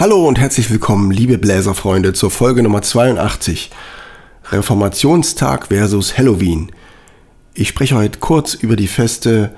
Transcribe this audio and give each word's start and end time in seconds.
Hallo 0.00 0.26
und 0.26 0.38
herzlich 0.38 0.70
willkommen, 0.70 1.10
liebe 1.10 1.36
Bläserfreunde, 1.36 2.14
zur 2.14 2.30
Folge 2.30 2.62
Nummer 2.62 2.80
82. 2.80 3.70
Reformationstag 4.50 5.66
versus 5.66 6.16
Halloween. 6.16 6.72
Ich 7.52 7.68
spreche 7.68 7.96
heute 7.96 8.18
kurz 8.18 8.54
über 8.54 8.76
die 8.76 8.86
Feste 8.86 9.50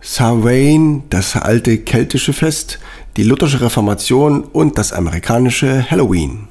Samhain, 0.00 1.02
das 1.10 1.34
alte 1.34 1.78
keltische 1.78 2.32
Fest, 2.32 2.78
die 3.16 3.24
lutherische 3.24 3.62
Reformation 3.62 4.44
und 4.44 4.78
das 4.78 4.92
amerikanische 4.92 5.90
Halloween. 5.90 6.46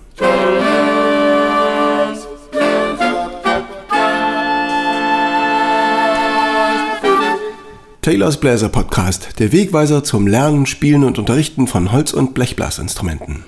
Taylors 8.09 8.39
Bläser 8.39 8.69
Podcast, 8.69 9.37
der 9.37 9.51
Wegweiser 9.51 10.03
zum 10.03 10.25
Lernen, 10.25 10.65
Spielen 10.65 11.03
und 11.03 11.19
Unterrichten 11.19 11.67
von 11.67 11.91
Holz- 11.91 12.11
und 12.11 12.33
Blechblasinstrumenten. 12.33 13.43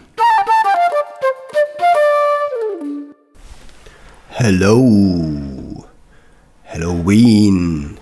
Hello, 4.30 5.84
Halloween. 6.68 7.98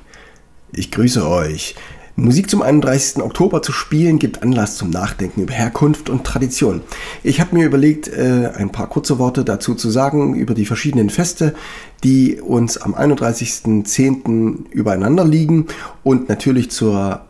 Ich 0.74 0.92
grüße 0.92 1.26
euch. 1.26 1.76
Musik 2.20 2.50
zum 2.50 2.62
31. 2.62 3.24
Oktober 3.24 3.62
zu 3.62 3.72
spielen 3.72 4.20
gibt 4.20 4.44
Anlass 4.44 4.76
zum 4.76 4.90
Nachdenken 4.90 5.42
über 5.42 5.54
Herkunft 5.54 6.10
und 6.10 6.26
Tradition. 6.26 6.82
Ich 7.24 7.40
habe 7.40 7.56
mir 7.56 7.66
überlegt, 7.66 8.10
äh, 8.10 8.52
ein 8.56 8.72
paar 8.72 8.90
kurze 8.90 9.20
Worte 9.20 9.46
dazu 9.46 9.74
zu 9.74 9.90
sagen 9.90 10.36
über 10.36 10.54
die 10.54 10.66
verschiedenen 10.66 11.10
Feste, 11.10 11.56
die 12.04 12.42
uns 12.42 12.78
am 12.78 12.94
31.10. 12.94 14.70
übereinander 14.72 15.24
liegen 15.24 15.68
und 16.04 16.28
natürlich 16.28 16.72
zur, 16.72 17.22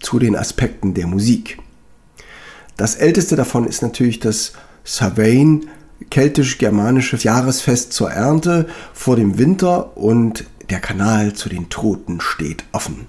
zu 0.00 0.18
den 0.18 0.34
Aspekten 0.34 0.94
der 0.94 1.06
Musik. 1.06 1.58
Das 2.76 2.96
älteste 2.96 3.36
davon 3.36 3.64
ist 3.64 3.82
natürlich 3.82 4.18
das 4.18 4.54
Savain, 4.82 5.68
keltisch-germanische 6.10 7.16
Jahresfest 7.16 7.92
zur 7.92 8.10
Ernte 8.10 8.66
vor 8.92 9.14
dem 9.14 9.38
Winter 9.38 9.96
und 9.96 10.44
der 10.68 10.80
Kanal 10.80 11.32
zu 11.34 11.48
den 11.48 11.68
Toten 11.68 12.20
steht 12.20 12.64
offen. 12.72 13.06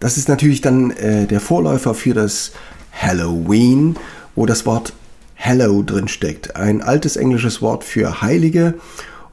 Das 0.00 0.16
ist 0.16 0.28
natürlich 0.28 0.60
dann 0.60 0.90
äh, 0.90 1.26
der 1.26 1.40
Vorläufer 1.40 1.94
für 1.94 2.14
das 2.14 2.52
Halloween, 2.92 3.96
wo 4.34 4.46
das 4.46 4.66
Wort 4.66 4.92
Hallow 5.38 5.82
drin 5.82 6.08
steckt. 6.08 6.56
Ein 6.56 6.82
altes 6.82 7.16
englisches 7.16 7.62
Wort 7.62 7.84
für 7.84 8.22
Heilige 8.22 8.74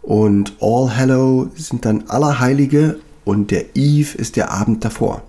und 0.01 0.53
All 0.61 0.95
Hallow 0.95 1.49
sind 1.55 1.85
dann 1.85 2.05
Allerheilige 2.07 2.99
und 3.25 3.51
der 3.51 3.75
Eve 3.75 4.17
ist 4.17 4.35
der 4.35 4.51
Abend 4.51 4.83
davor. 4.83 5.23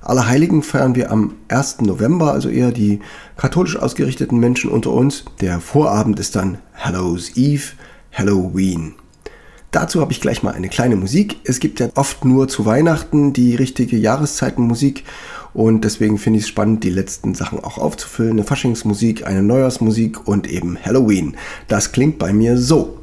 Allerheiligen 0.00 0.62
feiern 0.62 0.94
wir 0.94 1.10
am 1.10 1.34
1. 1.48 1.82
November, 1.82 2.32
also 2.32 2.48
eher 2.48 2.72
die 2.72 3.00
katholisch 3.36 3.76
ausgerichteten 3.76 4.38
Menschen 4.38 4.70
unter 4.70 4.92
uns. 4.92 5.24
Der 5.40 5.60
Vorabend 5.60 6.18
ist 6.18 6.36
dann 6.36 6.58
Hallows 6.74 7.36
Eve, 7.36 7.72
Halloween. 8.12 8.94
Dazu 9.70 10.00
habe 10.00 10.12
ich 10.12 10.20
gleich 10.20 10.42
mal 10.42 10.54
eine 10.54 10.68
kleine 10.68 10.96
Musik. 10.96 11.36
Es 11.44 11.60
gibt 11.60 11.78
ja 11.78 11.88
oft 11.94 12.24
nur 12.24 12.48
zu 12.48 12.64
Weihnachten 12.64 13.34
die 13.34 13.54
richtige 13.54 13.96
Jahreszeitenmusik 13.96 15.04
und 15.52 15.84
deswegen 15.84 16.18
finde 16.18 16.38
ich 16.38 16.44
es 16.44 16.48
spannend, 16.48 16.84
die 16.84 16.90
letzten 16.90 17.34
Sachen 17.34 17.62
auch 17.62 17.78
aufzufüllen. 17.78 18.32
Eine 18.32 18.44
Faschingsmusik, 18.44 19.26
eine 19.26 19.42
Neujahrsmusik 19.42 20.26
und 20.26 20.48
eben 20.48 20.78
Halloween. 20.82 21.36
Das 21.68 21.92
klingt 21.92 22.18
bei 22.18 22.32
mir 22.32 22.56
so. 22.56 22.98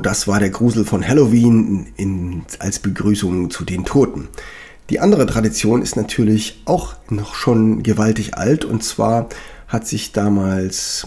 Das 0.00 0.28
war 0.28 0.40
der 0.40 0.50
Grusel 0.50 0.84
von 0.84 1.06
Halloween 1.06 1.86
in, 1.96 2.42
als 2.58 2.78
Begrüßung 2.78 3.50
zu 3.50 3.64
den 3.64 3.84
Toten. 3.84 4.28
Die 4.90 5.00
andere 5.00 5.26
Tradition 5.26 5.82
ist 5.82 5.96
natürlich 5.96 6.62
auch 6.64 6.94
noch 7.08 7.34
schon 7.34 7.82
gewaltig 7.82 8.34
alt 8.36 8.64
und 8.64 8.82
zwar 8.82 9.28
hat 9.68 9.86
sich 9.86 10.12
damals 10.12 11.06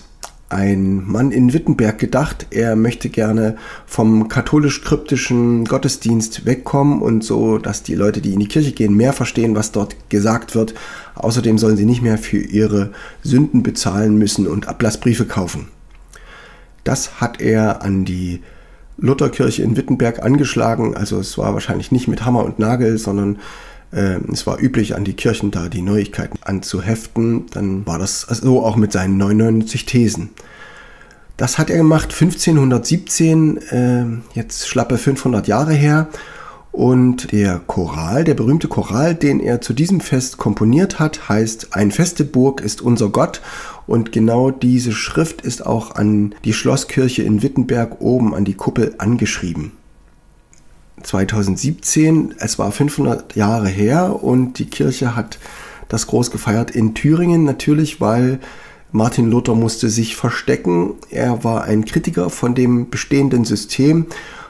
ein 0.49 1.05
Mann 1.05 1.31
in 1.31 1.53
Wittenberg 1.53 1.97
gedacht, 1.97 2.47
er 2.51 2.75
möchte 2.75 3.09
gerne 3.09 3.57
vom 3.85 4.27
katholisch-kryptischen 4.27 5.65
Gottesdienst 5.65 6.45
wegkommen 6.45 7.01
und 7.01 7.23
so, 7.23 7.57
dass 7.57 7.83
die 7.83 7.95
Leute, 7.95 8.21
die 8.21 8.33
in 8.33 8.39
die 8.39 8.47
Kirche 8.47 8.71
gehen, 8.71 8.95
mehr 8.95 9.13
verstehen, 9.13 9.55
was 9.55 9.71
dort 9.71 10.09
gesagt 10.09 10.55
wird. 10.55 10.75
Außerdem 11.15 11.57
sollen 11.57 11.77
sie 11.77 11.85
nicht 11.85 12.01
mehr 12.01 12.17
für 12.17 12.37
ihre 12.37 12.91
Sünden 13.23 13.63
bezahlen 13.63 14.17
müssen 14.17 14.47
und 14.47 14.67
Ablassbriefe 14.67 15.25
kaufen. 15.25 15.67
Das 16.83 17.19
hat 17.19 17.41
er 17.41 17.81
an 17.81 18.05
die 18.05 18.41
Lutherkirche 18.97 19.63
in 19.63 19.77
Wittenberg 19.77 20.23
angeschlagen. 20.23 20.95
Also 20.95 21.19
es 21.19 21.37
war 21.37 21.53
wahrscheinlich 21.53 21.91
nicht 21.91 22.07
mit 22.07 22.25
Hammer 22.25 22.43
und 22.45 22.59
Nagel, 22.59 22.97
sondern 22.97 23.39
äh, 23.91 24.19
es 24.31 24.47
war 24.47 24.61
üblich, 24.61 24.95
an 24.95 25.03
die 25.03 25.13
Kirchen 25.13 25.51
da 25.51 25.69
die 25.69 25.81
Neuigkeiten 25.81 26.39
anzuheften. 26.43 27.45
Dann 27.51 27.85
war 27.85 27.99
das 27.99 28.21
so 28.21 28.63
auch 28.63 28.75
mit 28.75 28.91
seinen 28.91 29.17
99 29.17 29.85
Thesen. 29.85 30.29
Das 31.37 31.57
hat 31.57 31.69
er 31.69 31.77
gemacht 31.77 32.13
1517, 32.13 33.57
äh, 33.57 34.05
jetzt 34.33 34.67
schlappe 34.67 34.97
500 34.97 35.47
Jahre 35.47 35.73
her. 35.73 36.07
Und 36.75 37.31
der 37.31 37.61
Choral, 37.67 38.25
der 38.25 38.33
berühmte 38.33 38.67
Choral, 38.67 39.15
den 39.15 39.39
er 39.39 39.61
zu 39.61 39.71
diesem 39.71 40.01
Fest 40.01 40.35
komponiert 40.35 40.99
hat, 40.99 41.29
heißt 41.29 41.73
Ein 41.73 41.89
feste 41.89 42.25
Burg 42.25 42.59
ist 42.59 42.81
unser 42.81 43.07
Gott. 43.07 43.41
Und 43.87 44.11
genau 44.11 44.51
diese 44.51 44.91
Schrift 44.91 45.39
ist 45.39 45.65
auch 45.65 45.95
an 45.95 46.35
die 46.43 46.51
Schlosskirche 46.51 47.23
in 47.23 47.41
Wittenberg 47.41 48.01
oben 48.01 48.35
an 48.35 48.43
die 48.43 48.55
Kuppel 48.55 48.93
angeschrieben. 48.97 49.71
2017, 51.01 52.33
es 52.39 52.59
war 52.59 52.73
500 52.73 53.37
Jahre 53.37 53.69
her 53.69 54.21
und 54.21 54.59
die 54.59 54.65
Kirche 54.65 55.15
hat 55.15 55.39
das 55.87 56.07
groß 56.07 56.29
gefeiert 56.29 56.71
in 56.71 56.93
Thüringen 56.93 57.45
natürlich, 57.45 58.01
weil 58.01 58.39
Martin 58.91 59.31
Luther 59.31 59.55
musste 59.55 59.89
sich 59.89 60.17
verstecken. 60.17 60.95
Er 61.09 61.45
war 61.45 61.63
ein 61.63 61.85
Kritiker 61.85 62.29
von 62.29 62.53
dem 62.53 62.89
bestehenden 62.89 63.45
System 63.45 64.07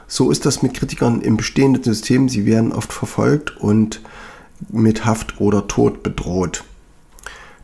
so 0.08 0.30
ist 0.30 0.46
das 0.46 0.62
mit 0.62 0.74
Kritikern 0.74 1.20
im 1.20 1.36
bestehenden 1.36 1.82
System. 1.82 2.28
Sie 2.28 2.46
werden 2.46 2.72
oft 2.72 2.92
verfolgt 2.92 3.56
und 3.56 4.00
mit 4.70 5.04
Haft 5.04 5.40
oder 5.40 5.66
Tod 5.66 6.02
bedroht. 6.02 6.64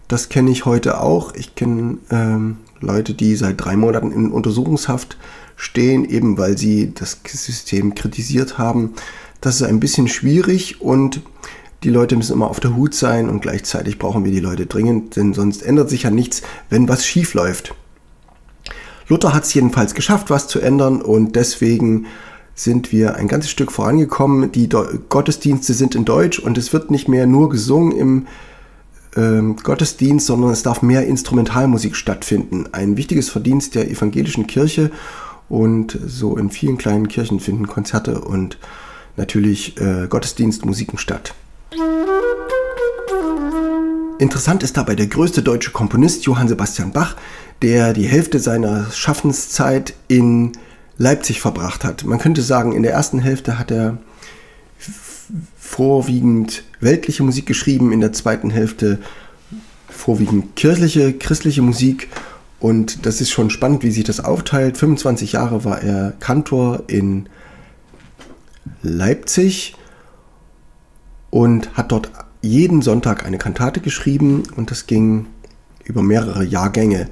Das 0.09 0.29
kenne 0.29 0.51
ich 0.51 0.67
heute 0.67 1.01
auch. 1.01 1.35
Ich 1.35 1.55
kenne 1.55 1.99
ähm, 2.11 2.59
Leute, 2.81 3.15
die 3.15 3.37
seit 3.37 3.65
drei 3.65 3.77
Monaten 3.77 4.13
in 4.13 4.31
Untersuchungshaft 4.31 5.17
stehen, 5.57 6.05
eben 6.05 6.37
weil 6.37 6.59
sie 6.59 6.93
das 6.93 7.21
System 7.25 7.95
kritisiert 7.95 8.59
haben. 8.59 8.95
Das 9.41 9.57
ist 9.57 9.63
ein 9.63 9.81
bisschen 9.81 10.09
schwierig 10.09 10.81
und 10.81 11.23
die 11.85 11.91
Leute 11.91 12.17
müssen 12.17 12.35
immer 12.35 12.49
auf 12.49 12.61
der 12.61 12.77
Hut 12.77 12.95
sein 12.95 13.29
und 13.29 13.41
gleichzeitig 13.41 13.99
brauchen 13.99 14.25
wir 14.25 14.33
die 14.33 14.41
Leute 14.41 14.67
dringend, 14.67 15.17
denn 15.17 15.35
sonst 15.35 15.63
ändert 15.63 15.91
sich 15.91 16.05
ja 16.05 16.11
nichts, 16.11 16.43
wenn 16.69 16.89
was 16.89 17.07
schief 17.07 17.35
läuft. 17.35 17.75
Luther 19.09 19.35
hat 19.35 19.45
es 19.45 19.55
jedenfalls 19.55 19.95
geschafft, 19.95 20.31
was 20.31 20.47
zu 20.47 20.61
ändern 20.61 21.03
und 21.03 21.35
deswegen 21.37 22.07
sind 22.55 22.93
wir 22.93 23.17
ein 23.17 23.29
ganzes 23.29 23.51
Stück 23.51 23.73
vorangekommen. 23.73 24.53
Die 24.53 24.69
Gottesdienste 24.69 25.75
sind 25.75 25.95
in 25.95 26.05
Deutsch 26.05 26.39
und 26.39 26.59
es 26.59 26.73
wird 26.73 26.91
nicht 26.91 27.09
mehr 27.09 27.27
nur 27.27 27.49
gesungen 27.49 27.93
im 27.93 28.27
ähm, 29.17 29.57
Gottesdienst, 29.57 30.27
sondern 30.27 30.51
es 30.51 30.63
darf 30.63 30.83
mehr 30.83 31.07
Instrumentalmusik 31.07 31.97
stattfinden. 31.97 32.67
Ein 32.73 32.97
wichtiges 32.97 33.29
Verdienst 33.29 33.75
der 33.75 33.91
evangelischen 33.91 34.47
Kirche 34.47 34.91
und 35.49 35.99
so 36.07 36.37
in 36.37 36.51
vielen 36.51 36.79
kleinen 36.79 37.09
Kirchen 37.09 37.41
finden 37.41 37.67
Konzerte 37.67 38.21
und 38.21 38.59
natürlich 39.17 39.79
äh, 39.81 40.07
Gottesdienstmusiken 40.09 40.99
statt. 40.99 41.35
Interessant 44.19 44.63
ist 44.63 44.77
dabei 44.77 44.95
der 44.95 45.09
größte 45.09 45.43
deutsche 45.43 45.73
Komponist 45.73 46.25
Johann 46.25 46.49
Sebastian 46.49 46.93
Bach, 46.93 47.17
der 47.61 47.93
die 47.93 48.07
Hälfte 48.07 48.39
seiner 48.39 48.91
Schaffenszeit 48.93 49.95
in 50.07 50.53
Leipzig 50.99 51.41
verbracht 51.41 51.85
hat. 51.85 52.05
Man 52.05 52.19
könnte 52.19 52.43
sagen, 52.43 52.73
in 52.73 52.83
der 52.83 52.93
ersten 52.93 53.19
Hälfte 53.19 53.59
hat 53.59 53.71
er 53.71 53.99
vorwiegend 55.59 56.65
weltliche 56.81 57.23
Musik 57.23 57.47
geschrieben, 57.47 57.93
in 57.93 58.01
der 58.01 58.13
zweiten 58.13 58.51
Hälfte 58.51 58.99
vorwiegend 59.89 60.57
kirchliche, 60.57 61.13
christliche 61.13 61.63
Musik. 61.63 62.09
Und 62.61 63.07
das 63.07 63.21
ist 63.21 63.31
schon 63.31 63.51
spannend, 63.51 63.83
wie 63.83 63.91
sich 63.91 64.05
das 64.05 64.21
aufteilt. 64.21 64.77
25 64.77 65.33
Jahre 65.33 65.65
war 65.65 65.81
er 65.83 66.13
Kantor 66.21 66.85
in 66.89 67.29
Leipzig 68.83 69.75
und 71.31 71.75
hat 71.75 71.91
dort 71.91 72.11
jeden 72.43 72.83
Sonntag 72.83 73.25
eine 73.25 73.39
Kantate 73.39 73.81
geschrieben 73.81 74.43
und 74.57 74.71
das 74.71 74.87
ging 74.87 75.27
über 75.85 76.03
mehrere 76.03 76.45
Jahrgänge. 76.45 77.09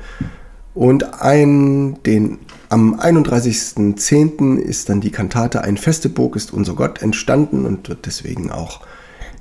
Und 0.75 1.21
ein, 1.23 2.03
den, 2.05 2.39
am 2.69 2.95
31.10. 2.95 4.57
ist 4.57 4.89
dann 4.89 5.01
die 5.01 5.11
Kantate 5.11 5.63
Ein 5.63 5.77
feste 5.77 6.09
Burg 6.09 6.37
ist 6.37 6.53
unser 6.53 6.75
Gott 6.75 7.03
entstanden 7.03 7.67
und 7.67 7.89
wird 7.89 8.07
deswegen 8.07 8.51
auch 8.51 8.81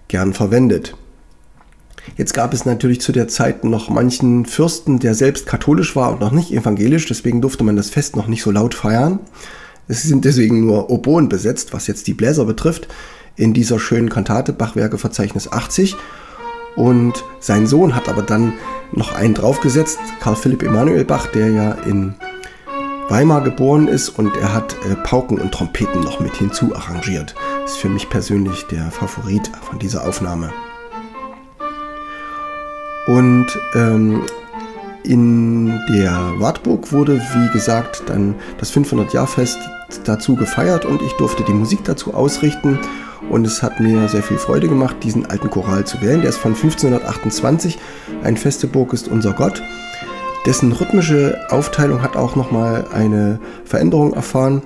gern 0.08 0.34
verwendet. 0.34 0.96
Jetzt 2.18 2.34
gab 2.34 2.54
es 2.54 2.66
natürlich 2.66 3.02
zu 3.02 3.12
der 3.12 3.28
Zeit 3.28 3.64
noch 3.64 3.90
manchen 3.90 4.46
Fürsten, 4.46 5.00
der 5.00 5.14
selbst 5.14 5.46
katholisch 5.46 5.96
war 5.96 6.12
und 6.12 6.22
noch 6.22 6.32
nicht 6.32 6.52
evangelisch, 6.52 7.06
deswegen 7.06 7.42
durfte 7.42 7.64
man 7.64 7.76
das 7.76 7.90
Fest 7.90 8.16
noch 8.16 8.28
nicht 8.28 8.42
so 8.42 8.52
laut 8.52 8.74
feiern. 8.74 9.20
Es 9.88 10.04
sind 10.04 10.26
deswegen 10.26 10.66
nur 10.66 10.90
Oboen 10.90 11.30
besetzt, 11.30 11.74
was 11.74 11.88
jetzt 11.88 12.08
die 12.08 12.14
Bläser 12.14 12.46
betrifft, 12.46 12.88
in 13.36 13.54
dieser 13.54 13.80
schönen 13.80 14.10
Kantate 14.10 14.54
Bachwerkeverzeichnis 14.54 15.52
80. 15.52 15.96
Und 16.76 17.24
sein 17.40 17.68
Sohn 17.68 17.96
hat 17.96 18.08
aber 18.10 18.22
dann 18.22 18.54
noch 18.92 19.14
einen 19.14 19.34
draufgesetzt, 19.34 20.00
Karl 20.20 20.36
Philipp 20.36 20.64
Emanuel 20.64 21.06
Bach, 21.06 21.28
der 21.28 21.50
ja 21.50 21.72
in 21.86 22.16
Weimar 23.10 23.42
geboren 23.42 23.88
ist 23.88 24.10
und 24.10 24.36
er 24.38 24.54
hat 24.54 24.76
äh, 24.86 24.96
Pauken 24.96 25.40
und 25.40 25.52
Trompeten 25.52 26.02
noch 26.02 26.20
mit 26.20 26.36
hinzu 26.36 26.76
arrangiert. 26.76 27.34
Ist 27.66 27.78
für 27.78 27.90
mich 27.90 28.10
persönlich 28.10 28.68
der 28.68 28.92
Favorit 28.92 29.50
von 29.64 29.80
dieser 29.80 30.08
Aufnahme. 30.08 30.52
Und 33.08 33.48
ähm, 33.74 34.22
in 35.04 35.68
der 35.92 36.34
Wartburg 36.38 36.92
wurde, 36.92 37.20
wie 37.20 37.52
gesagt, 37.52 38.04
dann 38.06 38.36
das 38.60 38.72
500-Jahr-Fest 38.72 39.58
dazu 40.04 40.36
gefeiert 40.36 40.86
und 40.86 41.02
ich 41.02 41.14
durfte 41.14 41.44
die 41.44 41.54
Musik 41.54 41.84
dazu 41.86 42.14
ausrichten. 42.14 42.78
Und 43.30 43.46
es 43.46 43.62
hat 43.62 43.80
mir 43.80 44.08
sehr 44.08 44.24
viel 44.24 44.38
Freude 44.38 44.68
gemacht, 44.68 44.98
diesen 45.04 45.26
alten 45.26 45.50
Choral 45.50 45.86
zu 45.86 46.02
wählen. 46.02 46.22
Der 46.22 46.30
ist 46.30 46.38
von 46.38 46.54
1528. 46.54 47.78
Ein 48.24 48.38
feste 48.38 48.68
Burg 48.68 48.94
ist 48.94 49.08
unser 49.08 49.34
Gott. 49.34 49.62
Dessen 50.46 50.72
rhythmische 50.72 51.38
Aufteilung 51.50 52.02
hat 52.02 52.16
auch 52.16 52.36
nochmal 52.36 52.86
eine 52.94 53.40
Veränderung 53.66 54.14
erfahren. 54.14 54.62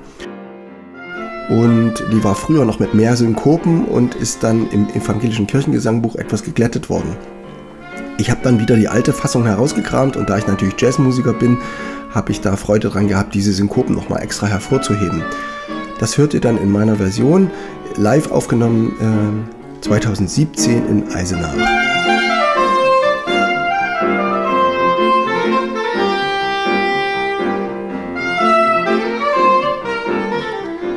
Und 1.49 1.95
die 2.11 2.23
war 2.23 2.35
früher 2.35 2.63
noch 2.63 2.79
mit 2.79 2.93
mehr 2.93 3.15
Synkopen 3.15 3.85
und 3.85 4.15
ist 4.15 4.43
dann 4.43 4.69
im 4.69 4.87
evangelischen 4.89 5.47
Kirchengesangbuch 5.47 6.15
etwas 6.15 6.43
geglättet 6.43 6.89
worden. 6.89 7.17
Ich 8.17 8.29
habe 8.29 8.41
dann 8.43 8.59
wieder 8.59 8.75
die 8.75 8.87
alte 8.87 9.11
Fassung 9.11 9.45
herausgekramt 9.45 10.15
und 10.15 10.29
da 10.29 10.37
ich 10.37 10.47
natürlich 10.47 10.75
Jazzmusiker 10.79 11.33
bin, 11.33 11.57
habe 12.11 12.31
ich 12.31 12.41
da 12.41 12.55
Freude 12.55 12.89
dran 12.89 13.07
gehabt, 13.07 13.33
diese 13.33 13.51
Synkopen 13.51 13.95
nochmal 13.95 14.21
extra 14.21 14.47
hervorzuheben. 14.47 15.23
Das 16.03 16.17
hört 16.17 16.33
ihr 16.33 16.41
dann 16.41 16.57
in 16.57 16.69
meiner 16.69 16.97
Version, 16.97 17.49
live 17.95 18.29
aufgenommen 18.29 19.47
äh, 19.79 19.79
2017 19.85 20.85
in 20.89 21.07
Eisenach. 21.13 21.55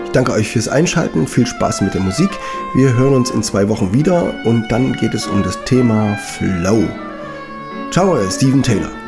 Ich 0.07 0.11
danke 0.11 0.33
euch 0.33 0.49
fürs 0.49 0.67
Einschalten, 0.67 1.29
viel 1.29 1.47
Spaß 1.47 1.83
mit 1.83 1.95
der 1.95 2.01
Musik. 2.01 2.31
Wir 2.75 2.93
hören 2.95 3.15
uns 3.15 3.31
in 3.31 3.45
zwei 3.45 3.69
Wochen 3.69 3.95
wieder 3.95 4.35
und 4.45 4.67
dann 4.73 4.93
geht 4.95 5.15
es 5.15 5.29
um 5.29 5.45
das 5.45 5.63
Thema 5.67 6.17
Flow. 6.17 6.83
Ciao, 7.93 8.19
Steven 8.29 8.61
Taylor. 8.61 9.06